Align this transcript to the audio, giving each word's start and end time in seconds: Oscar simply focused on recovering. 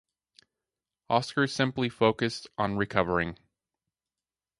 Oscar 1.11 1.45
simply 1.45 1.87
focused 1.87 2.47
on 2.57 2.75
recovering. 2.75 3.37